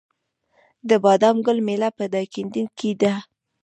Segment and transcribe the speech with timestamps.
[0.89, 3.13] د بادام ګل میله په دایکنډي کې ده.